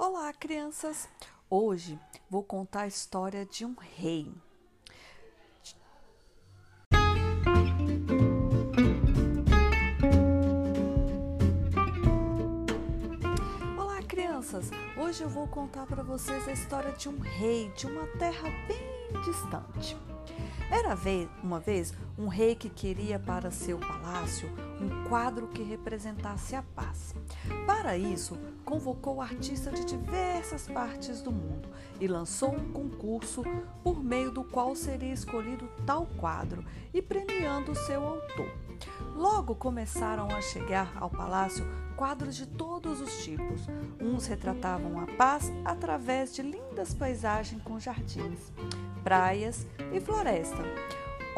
Olá, 0.00 0.32
crianças! 0.32 1.08
Hoje 1.50 1.98
vou 2.30 2.44
contar 2.44 2.82
a 2.82 2.86
história 2.86 3.44
de 3.44 3.64
um 3.64 3.74
rei. 3.74 4.32
Olá, 13.76 14.00
crianças! 14.06 14.70
Hoje 14.96 15.24
eu 15.24 15.28
vou 15.28 15.48
contar 15.48 15.84
para 15.84 16.04
vocês 16.04 16.46
a 16.46 16.52
história 16.52 16.92
de 16.92 17.08
um 17.08 17.18
rei 17.18 17.68
de 17.72 17.88
uma 17.88 18.06
terra 18.18 18.48
bem 18.68 19.20
distante. 19.24 19.96
Era 20.70 20.96
uma 21.42 21.58
vez 21.60 21.94
um 22.18 22.28
rei 22.28 22.54
que 22.54 22.68
queria 22.68 23.18
para 23.18 23.50
seu 23.50 23.78
palácio 23.78 24.50
um 24.80 25.08
quadro 25.08 25.48
que 25.48 25.62
representasse 25.62 26.54
a 26.54 26.62
paz. 26.62 27.14
Para 27.66 27.96
isso, 27.96 28.38
convocou 28.64 29.20
artistas 29.20 29.80
de 29.80 29.86
diversas 29.86 30.68
partes 30.68 31.20
do 31.20 31.32
mundo 31.32 31.68
e 32.00 32.06
lançou 32.06 32.54
um 32.54 32.72
concurso 32.72 33.42
por 33.82 34.02
meio 34.02 34.30
do 34.30 34.44
qual 34.44 34.76
seria 34.76 35.12
escolhido 35.12 35.68
tal 35.84 36.06
quadro 36.16 36.64
e 36.92 37.02
premiando 37.02 37.74
seu 37.74 38.06
autor. 38.06 38.50
Logo 39.48 39.60
começaram 39.60 40.28
a 40.28 40.42
chegar 40.42 40.92
ao 41.00 41.08
palácio 41.08 41.64
quadros 41.96 42.36
de 42.36 42.44
todos 42.44 43.00
os 43.00 43.24
tipos. 43.24 43.66
Uns 43.98 44.26
retratavam 44.26 45.00
a 45.00 45.06
paz 45.06 45.50
através 45.64 46.34
de 46.34 46.42
lindas 46.42 46.92
paisagens 46.92 47.62
com 47.62 47.80
jardins, 47.80 48.52
praias 49.02 49.66
e 49.90 50.00
floresta. 50.00 50.62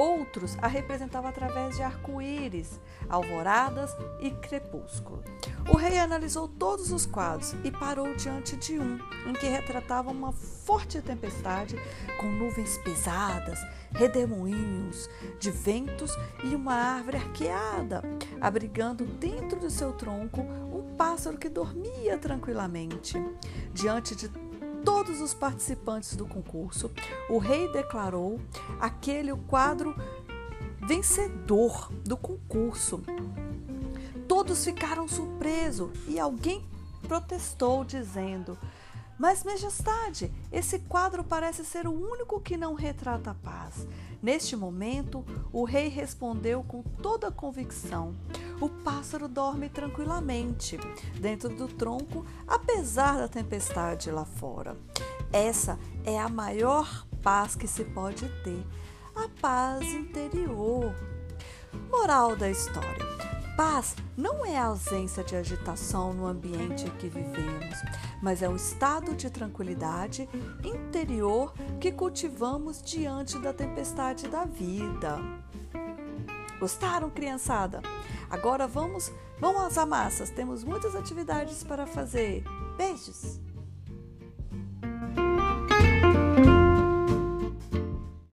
Outros 0.00 0.56
a 0.62 0.66
representavam 0.66 1.28
através 1.28 1.76
de 1.76 1.82
arco-íris, 1.82 2.80
alvoradas 3.06 3.94
e 4.18 4.30
crepúsculo. 4.30 5.22
O 5.68 5.76
rei 5.76 5.98
analisou 5.98 6.48
todos 6.48 6.90
os 6.90 7.04
quadros 7.04 7.54
e 7.62 7.70
parou 7.70 8.16
diante 8.16 8.56
de 8.56 8.78
um, 8.78 8.98
em 9.26 9.34
que 9.34 9.46
retratava 9.46 10.10
uma 10.10 10.32
forte 10.32 11.02
tempestade 11.02 11.76
com 12.18 12.32
nuvens 12.32 12.78
pesadas, 12.78 13.58
redemoinhos 13.90 15.06
de 15.38 15.50
ventos 15.50 16.16
e 16.44 16.54
uma 16.54 16.72
árvore 16.72 17.18
arqueada, 17.18 18.02
abrigando 18.40 19.04
dentro 19.04 19.60
do 19.60 19.68
seu 19.68 19.92
tronco 19.92 20.40
um 20.40 20.96
pássaro 20.96 21.36
que 21.36 21.50
dormia 21.50 22.16
tranquilamente. 22.16 23.22
Diante 23.74 24.16
de 24.16 24.30
todos 24.84 25.20
os 25.20 25.34
participantes 25.34 26.16
do 26.16 26.26
concurso, 26.26 26.90
o 27.28 27.38
rei 27.38 27.70
declarou 27.72 28.40
aquele 28.80 29.32
o 29.32 29.38
quadro 29.38 29.94
vencedor 30.86 31.90
do 32.04 32.16
concurso. 32.16 33.02
Todos 34.26 34.64
ficaram 34.64 35.06
surpresos 35.08 35.90
e 36.06 36.18
alguém 36.18 36.64
protestou, 37.02 37.84
dizendo: 37.84 38.56
Mas, 39.18 39.44
Majestade, 39.44 40.32
esse 40.52 40.78
quadro 40.80 41.24
parece 41.24 41.64
ser 41.64 41.86
o 41.86 41.92
único 41.92 42.40
que 42.40 42.56
não 42.56 42.74
retrata 42.74 43.30
a 43.30 43.34
paz. 43.34 43.86
Neste 44.22 44.54
momento, 44.54 45.24
o 45.52 45.64
rei 45.64 45.88
respondeu 45.88 46.62
com 46.62 46.82
toda 46.82 47.30
convicção: 47.30 48.14
O 48.60 48.68
pássaro 48.68 49.26
dorme 49.26 49.70
tranquilamente 49.70 50.78
dentro 51.18 51.48
do 51.48 51.66
tronco, 51.66 52.26
apesar 52.46 53.16
da 53.16 53.26
tempestade 53.26 54.10
lá 54.10 54.26
fora. 54.26 54.76
Essa 55.32 55.78
é 56.04 56.20
a 56.20 56.28
maior 56.28 57.06
paz 57.22 57.54
que 57.54 57.66
se 57.66 57.84
pode 57.84 58.28
ter, 58.42 58.66
a 59.14 59.28
paz 59.40 59.82
interior. 59.94 60.94
Moral 61.90 62.36
da 62.36 62.50
história: 62.50 63.06
paz 63.56 63.96
não 64.14 64.44
é 64.44 64.58
a 64.58 64.66
ausência 64.66 65.24
de 65.24 65.36
agitação 65.36 66.12
no 66.12 66.26
ambiente 66.26 66.86
em 66.86 66.90
que 66.98 67.08
vivemos, 67.08 67.78
mas 68.22 68.42
é 68.42 68.48
um 68.48 68.56
estado 68.56 69.14
de 69.14 69.30
tranquilidade 69.30 70.28
interior 70.62 71.54
que 71.80 71.90
cultivamos 71.90 72.82
diante 72.82 73.38
da 73.38 73.54
tempestade 73.54 74.28
da 74.28 74.44
vida. 74.44 75.18
Gostaram, 76.60 77.08
criançada? 77.08 77.80
Agora 78.28 78.68
vamos, 78.68 79.10
vamos 79.38 79.62
às 79.62 79.78
amassas. 79.78 80.28
Temos 80.28 80.62
muitas 80.62 80.94
atividades 80.94 81.64
para 81.64 81.86
fazer. 81.86 82.44
Beijos! 82.76 83.40